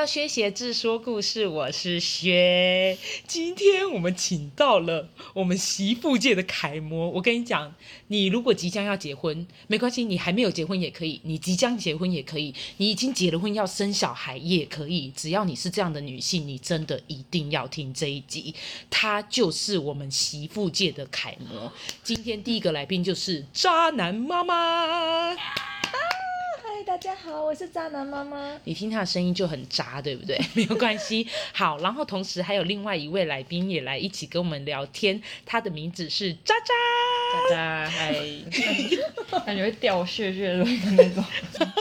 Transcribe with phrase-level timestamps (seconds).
[0.00, 2.96] 到薛协志说故事，我是薛。
[3.26, 7.10] 今天我们请到了我们媳妇界的楷模。
[7.10, 7.74] 我跟你讲，
[8.06, 15.12] 你如果即将要结婚，没关系，你还没有结婚也可以；你即将结婚也可以；你已经结了婚要生小孩也可以。
[15.14, 18.54] 只要你是这样的女性，你真的一定要听这一集。
[18.88, 21.70] 她就是我们媳妇界的楷模。
[22.02, 25.36] 今天第一个来宾就是渣男妈妈。
[26.86, 28.58] 大家好，我是渣男妈妈。
[28.64, 30.40] 你听他的声音就很渣，对不对？
[30.54, 31.26] 没有关系。
[31.52, 36.74] 好，然后同时还有另外一位来宾也来一起跟我们聊天，他的名字是渣渣。
[37.50, 38.14] 渣渣，嗨，
[39.44, 40.64] 感觉会掉屑屑的
[40.96, 41.24] 那种。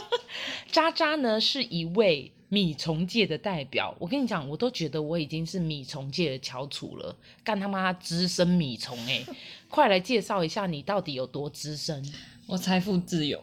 [0.69, 3.95] 渣渣呢是一位米虫界的代表。
[3.99, 9.23] 我跟你讲，我都觉得我已经是米虫界的翘楚了，干他妈资深米虫哎！
[9.69, 12.03] 快来介绍一下你到底有多资深？
[12.47, 13.41] 我财富自由。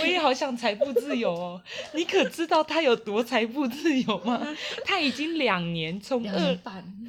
[0.00, 1.62] 我也好想财富自由哦！
[1.94, 4.46] 你可知道他有多财富自由吗？
[4.84, 6.58] 他已经两年从二，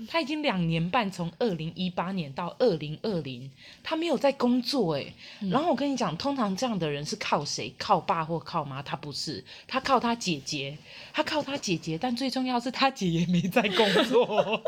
[0.07, 3.49] 他已经两年半从二零一八年到二零二零，
[3.83, 5.13] 他没有在工作哎。
[5.51, 7.73] 然后我跟你讲，通常这样的人是靠谁？
[7.77, 8.81] 靠爸或靠妈？
[8.81, 10.77] 他不是，他靠他姐姐，
[11.13, 14.61] 他靠他姐姐，但最重要是他姐姐没在工作。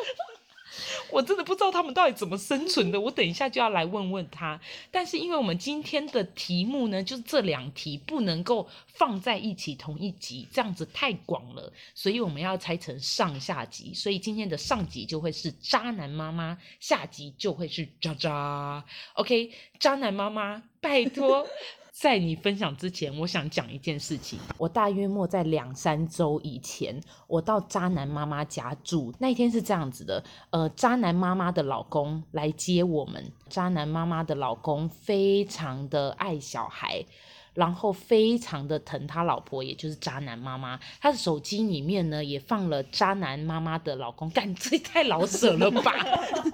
[1.12, 4.60] 我真的不知道他们到底怎么生存的，我等一下就要来问问他。
[4.90, 13.94] 但是因为我们今天的题目呢，就是这两题不能够放在一起同一集，这样子太广了，所以我们要拆成上下集。
[13.94, 18.84] 所以今天的上集就会是渣男妈妈，下集就会是渣渣。
[19.14, 21.48] OK，渣男妈妈，拜托。
[21.92, 24.40] 在你分享之前，我想讲一件事情。
[24.58, 29.14] 我大约莫在两三周以前，我到渣男妈妈家住。
[29.20, 33.32] 那一天是这样子的，呃，渣男妈妈的老公来接我们。
[33.50, 37.06] 渣男妈妈的老公非常的爱小孩。
[37.54, 40.80] 然后非常的疼他老婆，也就是渣男妈妈。
[41.02, 44.30] 他的手机里面呢，也放了渣男妈妈的老公。
[44.30, 45.94] 干，这太老舍了吧！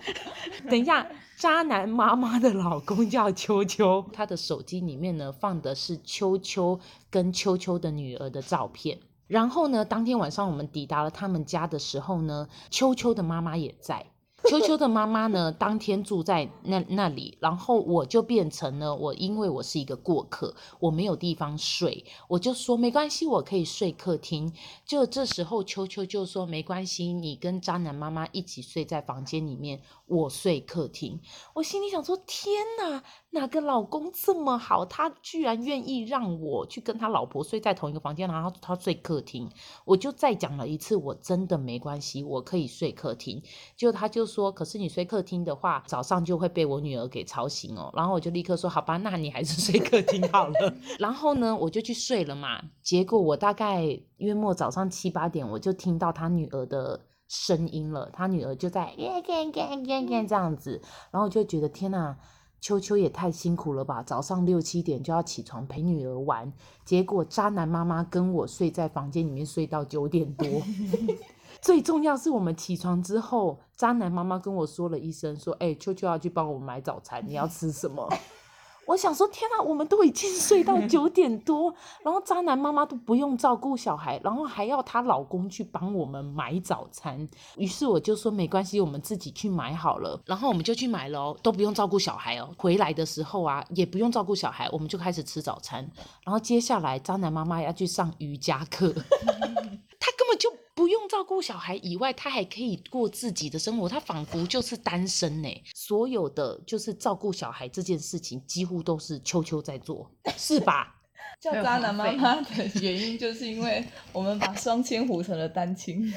[0.70, 9.00] 等一下，渣男妈妈的老公叫秋秋，他的手机里面呢，放的是秋秋跟秋秋的女儿的照片。
[9.28, 14.06] 然后呢，当天晚上我们抵达了他们家的时候呢，秋秋的妈妈也在。
[14.50, 24.54] 秋秋的妈妈呢，当天住在那那里，然后我就变成了我，因为我是一个过客，我没有地方睡，我就说没关系，我可以睡客厅。
[24.86, 31.20] 就这时候，秋秋就说没关系，你跟渣男妈妈一起睡在房间里面，我睡客厅。
[31.56, 33.04] 我心里想说，天哪！
[33.32, 34.86] 哪个老公这么好？
[34.86, 39.48] 他居然愿意让我去跟他老婆睡在同一个房间，然后他睡客厅。
[39.86, 43.44] 我就再讲了一次，我真的没关系，我可以睡客厅。
[43.76, 47.92] 就他就说，可是你睡客厅的话，早上就会被我女儿给吵醒哦。
[47.96, 50.74] 然后我就立刻说，好吧，那你还是睡客厅好了。
[51.00, 52.62] 然后呢，我就去睡了嘛。
[52.84, 58.10] 结果我大概约莫早上七八点，我就听到他女儿的声音了。
[58.14, 60.82] 他女儿就在这样子，
[61.12, 62.18] 然后我就觉得天哪！
[62.60, 64.02] 秋秋也太辛苦了吧！
[64.02, 66.52] 早上六七点就要起床陪女儿玩，
[66.84, 70.48] 结果渣男妈妈跟我睡在房间里面睡到九点多。
[71.62, 78.08] 最重要是我们起床之后，渣男妈妈跟我说了一声，说：“哎、欸，秋秋要去帮我们买早餐，你要吃什么？”
[78.88, 81.74] 我想说，天哪，我们都已经睡到九 点多，
[82.06, 87.28] 然后渣男妈妈都不用照顾小孩，然后还要她老公去帮我们买早餐。
[87.58, 90.18] 于是我就说没关系，我们自己去买好了。
[90.26, 92.50] 然后我们就去买了哦，都不用照顾小孩哦。
[92.58, 95.86] 回来的时候啊，也不用照顾小孩，我们就开始吃早餐。
[96.24, 98.88] 然后接下来，渣男妈妈要去上瑜伽课，
[100.00, 100.50] 他根本就。
[100.78, 103.90] 不用照顾小孩以外，他还可以过自己的生活。
[103.90, 105.50] 他仿佛就是单身呢。
[105.74, 110.94] 所有的就是照顾小孩这件事情，几乎都是秋秋在做，是吧？
[111.42, 113.84] 叫渣男妈妈 的原因，就是因为
[114.14, 116.00] 我们把双亲糊成了单亲。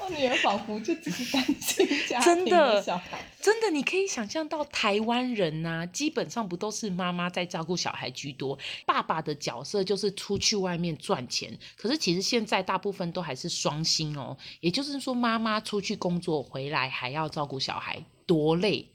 [0.00, 8.56] 我女儿仿佛就只是单亲家庭的小孩，真的，你可以想象到台湾人呐、基本上不都是妈妈在照顾小孩居多，
[8.86, 11.58] 爸爸的角色就是出去外面赚钱。
[11.76, 18.88] 可是其实现在大部分都还是双薪哦，也就是说妈妈出去工作回来还要照顾小孩，多累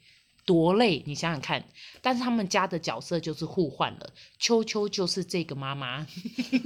[0.45, 1.61] 多累，你想想看。
[2.01, 6.07] 但是他们家的角色就是互换了，秋秋就是这个妈妈，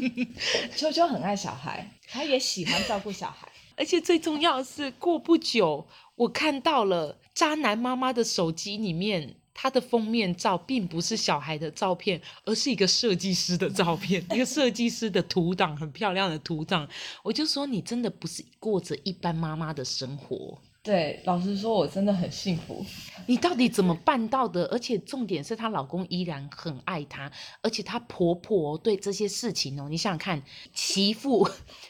[0.78, 3.50] 秋秋很爱小孩，她也喜欢照顾小孩。
[3.75, 5.85] 而且最重要的是，过不久
[6.15, 16.88] 我看到了渣男妈妈的手机里面，她的封面照并不是小孩的照片，而是一个设计师的照片， 一个设计师的图档，很漂亮的图档。
[17.23, 20.62] 我就说，你真的不是过着一般妈妈的生活。
[20.83, 22.83] 对，老实说，我真的很幸福。
[23.28, 24.66] 你到底怎么办到的？
[24.72, 27.31] 而且重点是她老公依然很爱她，
[27.62, 30.42] 而且她婆婆对这些事情哦，你想想看，
[30.74, 31.48] 媳妇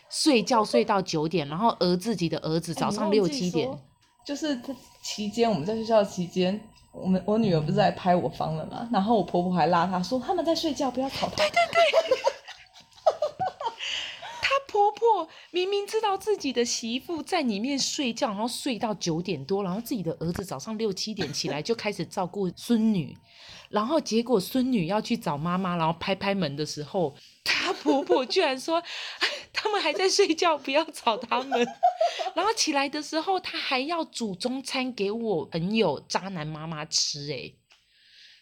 [0.09, 3.69] 睡觉睡到九点，然后儿自己的儿子早上六七点，
[4.25, 6.59] 就是这期间我们在学校期间，
[6.91, 8.89] 我们我女儿不是来拍我房了吗？
[8.91, 11.38] 然后我婆婆还拉她说他们在睡觉，不要吵她。
[11.38, 12.30] 对对对。
[14.71, 23.18] 婆婆明明知道自己的媳妇在里面睡觉，然后睡到九点多，然后自己的儿子早上六七点起来就开始照顾孙女，
[23.69, 27.13] 然后结果孙女要去找妈妈，然后拍拍门的时候，
[27.44, 28.81] 她婆婆居然说
[29.51, 31.67] 他们还在睡觉，不要吵他们。
[32.33, 37.60] 然后起来的时候，她还要煮中餐给我朋友渣男妈妈吃，哎。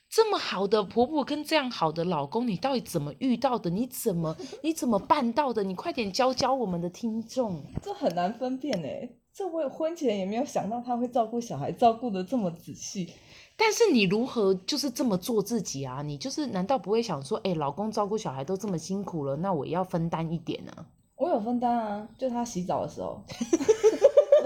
[0.10, 3.70] 这么好的婆婆跟这样好的老公，你到底怎么遇到的？
[3.70, 5.64] 你怎么 你怎么办到的？
[5.64, 7.64] 你快点教教我们的听众。
[7.82, 13.14] 这很难分辨哎，这我婚前也没有想到他会照顾小孩，照顾得这么仔细。
[13.56, 16.02] 但是你如何就是这么做自己啊？
[16.02, 20.72] 你就是难道不会想说，哎，老公照顾小孩都这么辛苦了，那我也要分担一点呢？
[21.18, 23.22] 我有分担啊，就他洗澡的时候。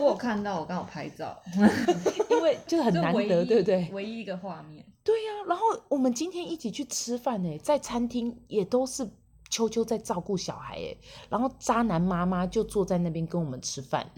[0.03, 1.41] 我有看到，我刚好拍照，
[2.29, 3.89] 因为就很难得，对不对？
[3.91, 4.83] 唯一一个画面。
[5.03, 9.07] 对呀、啊，然后我们今天一起去吃饭呢，在餐厅也都是
[9.49, 10.95] 秋秋在照顾小孩哎，
[11.29, 14.09] 然后渣男妈妈就坐在那边跟我们吃饭，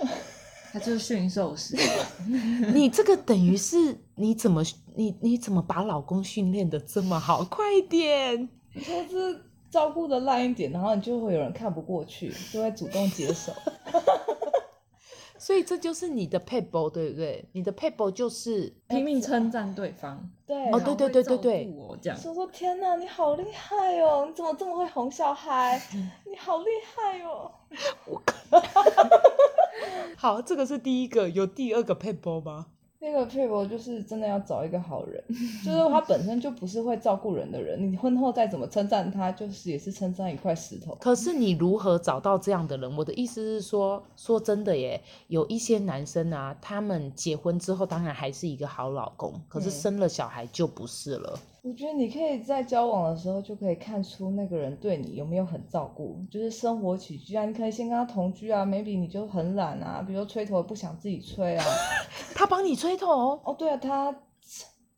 [0.72, 1.76] 他就是驯兽师。
[2.72, 4.62] 你这个等于是你怎么
[4.96, 7.44] 你你怎么把老公训练的这么好？
[7.44, 13.52] 快点，就是照顾的烂一点，然后你就会有人看不过去，就会主动接手。
[15.42, 17.44] 所以这就是你的撇步，对不对？
[17.50, 24.24] 你的撇步就是拼命称赞对方，对，哦，对对对对对，这样说说天哪，你好厉害哦！
[24.28, 25.82] 你怎么这么会哄小孩？
[26.30, 27.50] 你好厉害哦！
[28.06, 28.22] 我，
[30.16, 32.66] 好，这个是第一个，有第二个撇步吗？
[33.04, 35.20] 那个配偶就是真的要找一个好人，
[35.66, 40.96] 就是他本身就不是会照顾人的人，你婚后再怎么称赞他，就是也是称赞一块石头。
[41.00, 42.96] 可是你如何找到这样的人？
[42.96, 51.32] 我的意思是说，说真的耶，有一些男生啊，他们结婚之后当然还是一个好老公，可是生了小孩就不是了。
[51.34, 61.64] 嗯我觉得你可以在交往的时候就可以看出那个人对你有没有很照顾，就是生活起居啊，你可以先跟他同居啊，maybe 你就很懒啊，比如说吹头不想自己吹啊，
[62.34, 64.14] 他帮你吹头哦，对啊，他。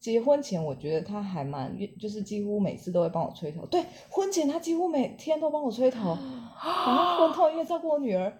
[0.04, 3.64] 结婚前我觉得他还蛮，就是几乎每次都会帮我吹头。
[3.64, 6.10] 对，婚前他几乎每天都帮我吹头，
[6.60, 8.30] 然后婚后因为照顾我女儿，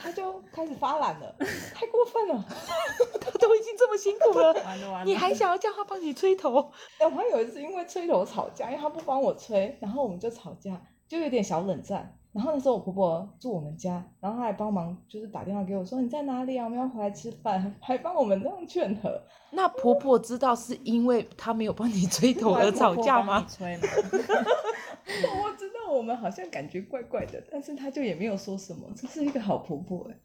[0.00, 1.36] 他就开始发懒了，
[1.76, 2.42] 太过分了。
[3.20, 6.72] 他都已经这么辛苦了， 完了完了，你还想要叫他帮你吹头？
[6.96, 12.17] 哎，我还有一次因为吹头吵架，因为他不帮我吹，然后我们就吵架，就有点小冷战。
[12.38, 16.66] 然后那时候我婆婆住我们家，然后她还帮忙，就是打电话给我说，你在哪里啊？
[16.66, 19.20] 我们要回来吃饭，还帮我们这样劝和。
[19.50, 23.44] 那婆婆知道是因为她没有帮你吹头而吵架吗？
[23.48, 23.82] 吹吗？
[25.42, 30.16] 我知道我们好像感觉怪怪的，但是她就也没有说什么，这是一个好婆婆哎。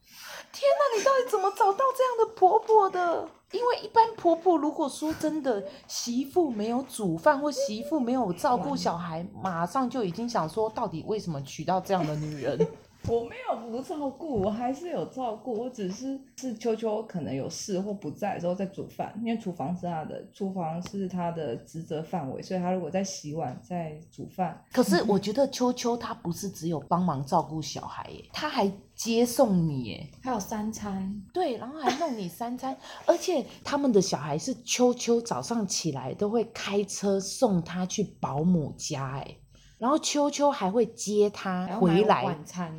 [0.51, 3.29] 天哪，你到底怎么找到这样的婆婆的？
[3.51, 12.67] 因为一般婆婆如果说真的媳妇没有煮饭或媳妇没有照顾小孩，马上就已经想说，到底为什么娶到这样的女人？
[13.09, 24.63] 我没有不照顾，我还是有照顾，我只是是秋秋可能有事或不在的时候在煮饭，因为厨房是他的，厨房是他的职责范围，所以他如果在洗碗在煮饭。
[24.71, 28.09] 可是我觉得秋秋他不是只有帮忙照顾小孩。
[28.09, 39.37] 耶，他还接送你耶，还有三餐，对，然后还弄你三餐，而且他们的小孩是秋秋早上起来都会开车送他去保姆家，哎。
[39.83, 42.71] 然后秋秋还会接他回来晚餐，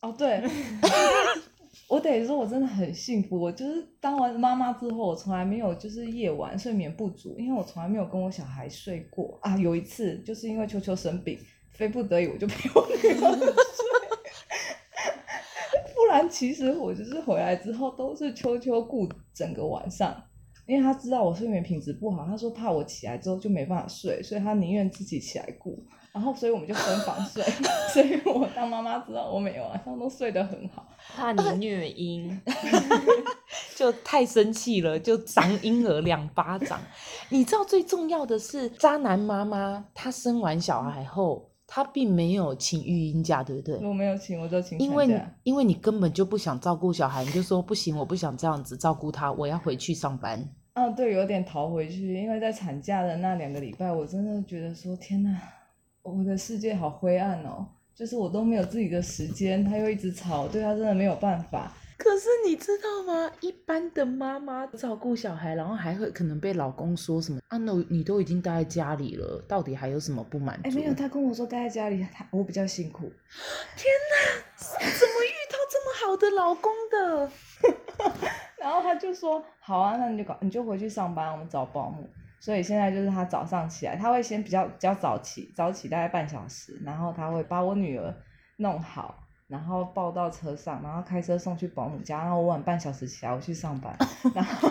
[0.00, 0.40] 哦对，
[1.90, 3.36] 我得说我真的很幸福。
[3.36, 9.56] 我就是当完妈妈之后，我从来没有就是夜晚睡眠不足，因为我从来没有跟我小孩睡过啊。
[9.56, 11.36] 有一次就是因为秋秋生病，
[11.72, 13.50] 非不得已我就陪我女儿睡，
[15.96, 20.22] 不然其实我就是回来之后都是秋秋顾整个晚上。
[20.66, 25.84] 因为他知道我睡眠品质不好，他说怕我起来之后就没办法睡，所以他宁愿自己起来顾。
[26.12, 27.42] 然后所以我们就分房睡，
[27.92, 30.86] 所以我当妈妈知道我每晚上都睡得很好。
[31.16, 32.40] 怕你虐婴，
[33.74, 36.80] 就太生气了，就赏婴儿两巴掌。
[37.30, 41.50] 你知道最重要的是，渣男妈妈她生完小孩后。
[41.74, 43.74] 他并没有请育婴假，对不对？
[43.84, 44.84] 我没有请，我就请产假。
[44.84, 50.38] 因为因为你根本就不想照顾小孩，你就说不行，我不想这样子照顾他，我要回去上班。
[50.74, 55.36] 嗯、啊，对，有点逃回去，因为在产假的那两个礼拜，我真的觉得说天哪，
[56.04, 61.72] 我的世界好灰暗哦，就是我都没有自己的时间，他又一直吵，对他真的没有办法。
[61.96, 63.30] 可是你知道吗？
[63.40, 67.56] 一般的妈妈照顾小孩，然后还会可能被老公说什么啊？
[67.58, 70.68] 那你都已经待在家里了，到底还有什么不满足？
[70.68, 73.02] 哎，没有，他跟我说待在家里，他我比较辛苦。
[73.76, 77.30] 天哪，怎么遇到这么好的老公的？
[78.58, 82.08] 然后他就说好啊，那你就搞，你就回去上班，我们找保姆。
[82.40, 88.14] 所以现在就是他早上起来，他会先比较比较早起，早起大概半小时，然后他会把我女儿
[88.56, 89.23] 弄好。
[89.48, 93.96] 然后抱到车上，然后开车送去保姆家，然后我晚半小时起来我去上班，
[94.34, 94.70] 然后，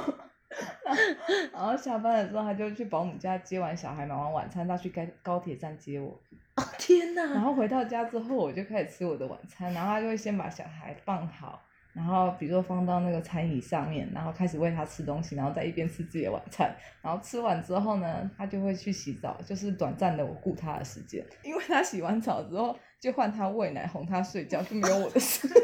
[1.53, 6.09] 然后，下班了之后他就去保姆家接完小孩，买完晚餐，他去高高铁站接我。
[6.55, 7.23] 哦天哪！
[7.33, 11.61] 然后回到家之后，我就开始吃我的晚餐，然后他就会先把小孩放好。
[11.93, 25.45] 然后比如说放到那个餐椅上面，然后开始喂他吃东西，然后再一边吃自己的晚餐，然后吃完之后呢，他就会去洗澡，就是短暂的我顾他的时间，因为他洗完澡之后就换他喂奶哄他睡觉，就没有我的事。
[25.51, 25.57] 对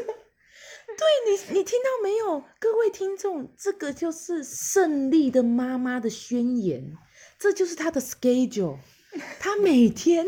[1.26, 6.92] 你，你听到没有，各位听众，这个就是胜利的妈妈的宣言，
[7.38, 8.76] 这就是她的 schedule，
[9.40, 10.26] 她每天。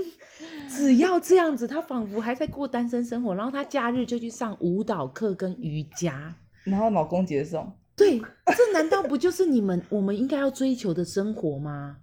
[0.70, 3.34] 只要这样子，她仿佛还在过单身生活。
[3.34, 7.70] 然后她假日就去上舞蹈课跟瑜伽，然后老公接送。
[7.94, 8.18] 对，
[8.56, 11.98] 这难道不就是你们我们应该要追求的生活吗？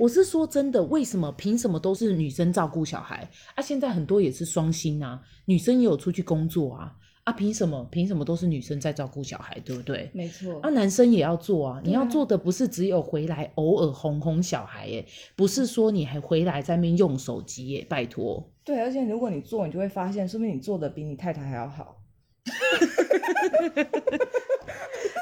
[0.00, 3.60] 我是说真的，为什么凭什么都是女生照顾小孩啊？
[3.62, 6.96] 现在很多也是双薪啊，女生也有出去工作啊。
[7.24, 7.86] 啊，凭什么？
[7.90, 10.10] 凭什么都是女生在照顾小孩，对不对？
[10.14, 10.58] 没错。
[10.62, 11.82] 啊，男生也要做啊！
[11.84, 15.04] 你要做的不是只有回来偶尔哄哄小孩，哎，
[15.36, 18.50] 不是说你还回来在那边用手机，耶，拜托。
[18.64, 21.98] 对，而且如果你做，你就会发现，说明你做的比你太太还要好。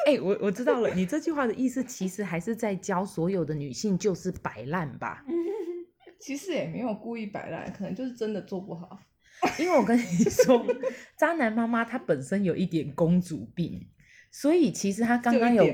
[0.08, 5.22] 哎、欸，我我知道了，你这句话的意思其实还是在教所有的女性就是摆烂吧？
[6.18, 8.98] 其实也没有故意摆烂，可能就是真的做不好。
[9.58, 10.64] 因为我跟你说，
[11.18, 13.86] 渣男妈妈她本身有一点公主病，
[14.32, 15.68] 所以其实她刚刚有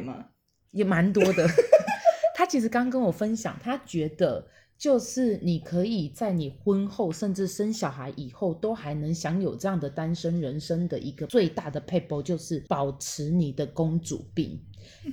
[0.72, 1.48] 也蛮多的。
[2.34, 4.48] 她其实刚跟我分享，她觉得
[4.84, 14.60] 就是你可以在你婚后甚至生小孩以后，都还能享有这样的单身人生的一个最大的撇步，就是保持你的公主病，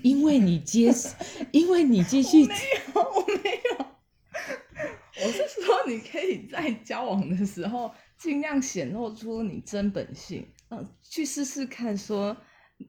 [0.04, 0.94] 因为你接，
[1.54, 2.46] 因为你继续。
[2.46, 2.54] 没
[2.94, 3.86] 有，我没有，
[5.26, 7.90] 我是说你可以在交往的时候。
[8.18, 12.36] 尽量显露出你真本性，嗯，去试试看，说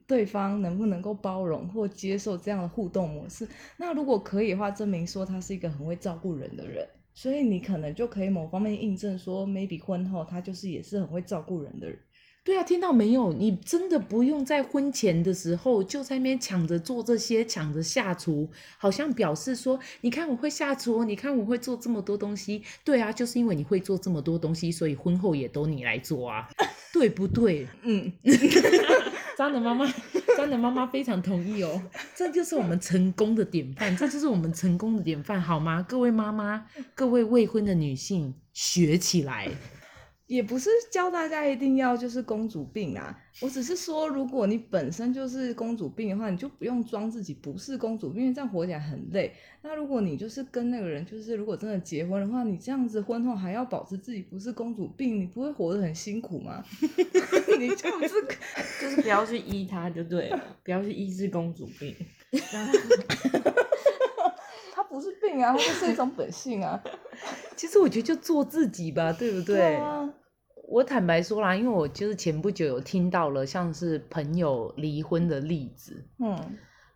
[0.06, 3.46] 对方能不能够包容或接受这样的互动模式。
[3.76, 11.98] 那如果可以的话，证明说他是一个很会照顾人的人，所以你可能就可以某方面印证说，maybe 婚后他就是也是很会照顾人的人。
[12.44, 13.32] 对啊，听到没有？
[13.32, 22.60] 你真的不用在婚前的时候就在那边抢着做这些，抢着下厨，好像表示说，你看我会下厨，你看我会做这么多东西。
[22.82, 26.48] 对啊，就是因为你会做这么多东西，所以婚后也都你来做啊，
[26.92, 27.68] 对不对？
[27.82, 28.12] 嗯，
[29.36, 29.86] 渣男妈妈，
[30.36, 31.82] 渣男妈妈非常同意哦，
[32.14, 35.84] 这就是我们成功的典范，这就是我们成功的典范，好吗？
[35.88, 39.48] 各位妈妈，各位未婚的女性，学起来。
[40.32, 49.30] 也不是教大家一定要就是公主病啊，我只是说，如果你本身就是公主病的话，你就不用装自己不是公主病，因为这样活起来很累。
[49.60, 56.64] 那如果你就是跟那个人，就是如果真的结婚的话，你这样子婚后还要保持自己不是公主病，你不会活得很辛苦吗？
[57.60, 58.14] 你就是
[58.80, 61.94] 就是不要去医他就对了，不要去医治公主病。
[64.72, 66.82] 他不是病啊，他就是一种本性啊。
[67.54, 69.56] 其实我觉得就做自己吧，对不对？
[69.56, 70.08] 对啊。
[70.68, 76.38] 我坦白说啦，因为我就是前不久有听到了像是朋友离婚的例子，嗯，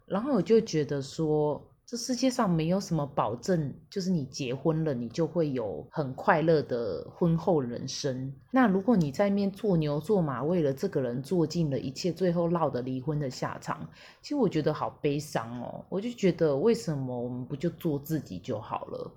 [0.07, 8.33] 然后我就觉得说，这世界上没有什么保证，就是你结婚了，你就会有很快乐的婚后人生。
[8.51, 13.87] 那如果你在面做牛做马，为了这个人做尽了一切，最后落得离婚的下场，
[14.23, 15.85] 其实我觉得好悲伤哦。
[15.91, 19.13] 我就觉得，为什么我们不就做自己就好了？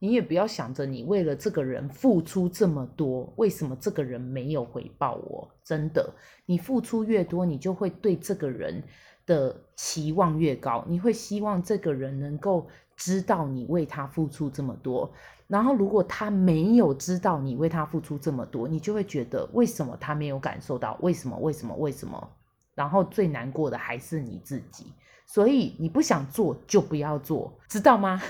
[0.00, 5.48] 你也不要想着你为了这个人付出这么多，为什么这个人没有回报我？
[5.62, 6.12] 真的，
[6.46, 8.82] 你付出越多，你就会对这个人
[9.26, 10.84] 的期望越高。
[10.88, 12.66] 你会希望这个人能够
[12.96, 15.12] 知道你为他付出这么多。
[15.46, 20.96] 然后，如果他没有知道你为他付出这么多，你就会觉得为什么他没有感受到？
[21.02, 21.36] 为什么？
[21.38, 21.74] 为什么？
[21.76, 22.30] 为什么？
[22.74, 24.86] 然后最难过的还是你自己。
[25.26, 28.20] 所以你不想做就不要做，知道吗？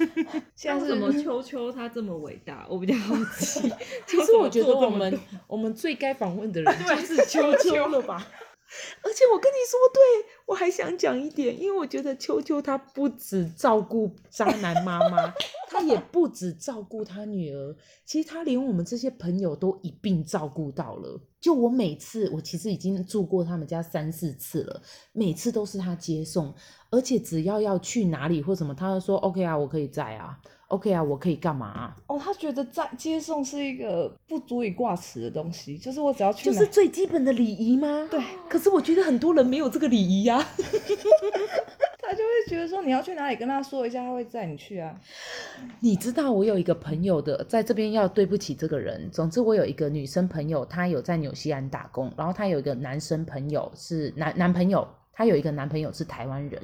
[0.54, 3.72] 像什么秋秋他这么伟大，我比较好奇。
[4.06, 8.26] 其实我觉得我们我们最该访问的人就是秋秋了吧？
[9.02, 10.02] 而且我跟你说，对，
[10.44, 15.32] 我还想讲一点，因为我觉得秋秋她不止照顾渣男妈妈，
[15.70, 21.18] 她也不止照顾她女儿，其实她连我们这些朋友都一并照顾到了。
[21.42, 24.80] 就我每次，我其实已经住过他们家三四次了，
[25.10, 26.54] 每次都是他接送，
[26.88, 31.96] 而且只要要去哪里或什么，他就说 OK 啊，我可以在啊，OK 啊，我可以干嘛啊？
[32.06, 38.06] 哦，他觉得在接送是一个不足以挂齿的东西，就是我只要去，就是最基本的礼仪吗？
[38.08, 38.22] 对。
[38.48, 40.46] 可是我觉得很多人没有这个礼仪呀。
[42.48, 44.94] 觉得说，你要去哪里跟他说一下，他会载你去啊。
[45.80, 49.10] 你知道我有一个朋友的，在这边要对不起这个人。
[49.10, 56.62] 总之，我有一个女生朋友，她有在纽西兰打工，然后她有一个男生朋友是男男朋友，她有一个男朋友是台湾人，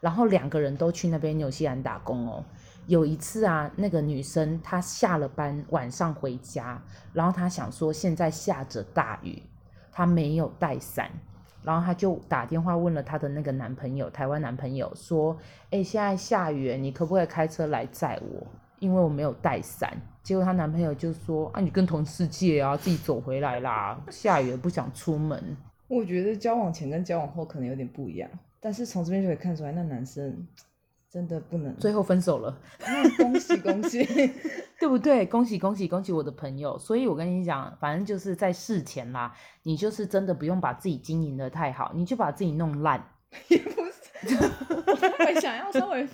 [0.00, 2.44] 然后两个人都去那边纽西兰打工哦。
[2.86, 6.82] 有一次啊，那个女生她下了班晚上回家，
[7.12, 9.42] 然后她想说现在下着大雨，
[9.92, 11.10] 她没有带伞。
[11.62, 15.36] 然后她就打电话问了她的那个男朋友，台湾男朋友说
[15.70, 18.46] ：“哎，现在下雨，你可不可以开车来载我？
[18.78, 23.98] 因为我没有带伞。”结果她男朋友就说：“啊，你跟同事借啊，自己走回来啦。
[24.10, 25.56] 下雨不想出门。”
[25.88, 30.46] 我觉得交往前跟交往后可能有点不一样，但是从这边就可以看出来，那男生。
[31.10, 32.56] 真的不能，最后分手了。
[33.18, 34.04] 恭 喜恭喜，
[34.78, 35.26] 对不对？
[35.26, 36.78] 恭喜恭喜恭喜我的朋友。
[36.78, 43.04] 所以我跟你讲，反正就是在事前啦，你就是真的不用把自己经营的太好，你就把自己弄烂。
[43.48, 44.36] 也不是，
[44.86, 46.06] 我会想要稍微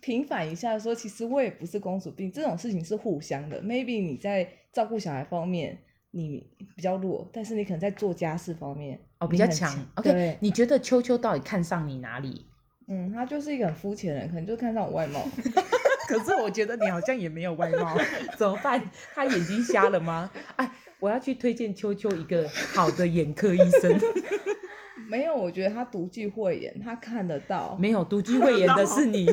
[0.00, 3.60] 平反一下，说其实我也不是公主病，这种事情是互相的。
[3.62, 5.78] Maybe 你在照顾小孩方面
[6.12, 9.70] 你比较弱，但是你可能在做家事方面哦比较强。
[9.96, 12.46] OK，你觉得秋秋到底看上你哪里？
[12.88, 15.26] 嗯，他就是一个很肤浅的人，可能就看上我外貌。
[16.06, 17.96] 可是我觉得你好像也没有外貌，
[18.36, 18.82] 怎么办？
[19.14, 20.30] 他眼睛瞎了吗？
[20.56, 23.98] 哎，我要去推荐秋秋一个好的眼科医生。
[25.08, 27.76] 没有，我觉得他独具慧眼，他看得到。
[27.80, 29.26] 没有，独具慧眼的是你，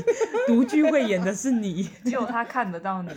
[0.47, 3.09] 独具慧眼的是你，只有他看得到你。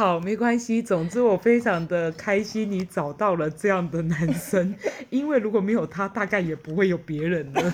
[0.00, 0.82] 好，没关系。
[0.82, 4.74] 总之，我非常的开心，你找到了这样的男生，
[5.10, 7.60] 因为如果没有他，大概也不会有别人了。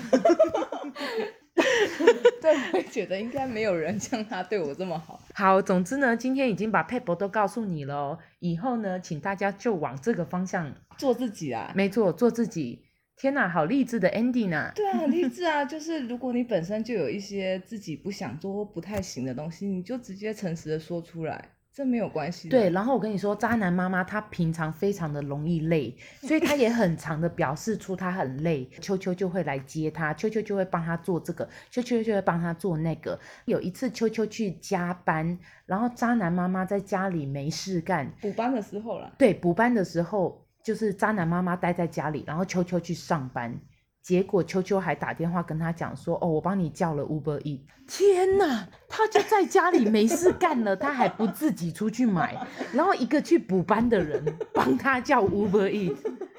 [2.41, 5.21] 对，我觉得应该没有人像他对我这么好。
[5.35, 8.19] 好，总之呢，今天已经把撇步都告诉你了哦。
[8.39, 11.71] 以后呢，请大家就往这个方向做自己啊。
[11.73, 12.83] 没错，做自己。
[13.15, 14.73] 天哪，好励志的 ending 呢？
[14.75, 15.63] 对啊，很励志啊。
[15.63, 21.51] 就是如果你本身就有一些自己不想做或不太行的东西，你就直接诚实的说出来。
[21.77, 22.49] 这没有关系。
[22.49, 28.67] 对，然后我跟你说，渣男妈妈她平常非常的容易累，所以她也很常的表示出她很累。
[28.81, 33.19] 秋秋就会来接她，秋秋就会帮她做这个，秋秋就会帮她做那个。
[33.45, 35.37] 有一次秋秋去加班，
[35.67, 39.13] 然后渣男妈妈在家里没事干，补班的时候了。
[39.15, 43.55] 对，补班的时候就是渣男妈妈待在家里，然后秋秋去上班。
[44.07, 52.33] 结果秋秋还打电话跟他讲说：“哦，我帮你叫了 Uber Eats。”天哪，他就在家里没事干了，他还不自己出去买，
[52.71, 55.97] 然后一个去补班的人帮他叫 Uber Eats，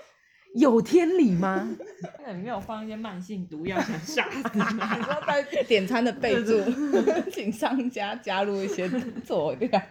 [0.56, 1.68] 有天理吗？
[2.24, 4.96] 那里面有放一些慢性毒药想杀死他？
[4.96, 6.58] 你说在点餐的备注，
[7.30, 8.88] 请商家加入一些
[9.26, 9.82] 佐料。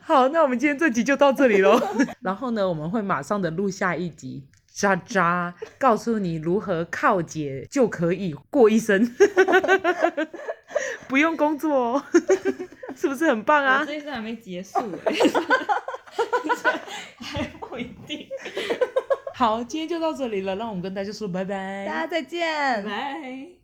[0.00, 1.80] 好，那我们今天这集就到这里喽。
[2.20, 4.48] 然后呢，我们会马上的录下一集。
[4.80, 9.14] 渣渣，告诉你如何靠姐就可以过一生，
[11.06, 12.02] 不用工作哦，
[12.96, 13.84] 是不是很棒啊？
[13.86, 14.78] 这一生还没结束，
[17.20, 18.26] 还不一定。
[19.34, 23.60] 好，今天就到这里了，让我们跟大家说拜拜，大家再见，拜。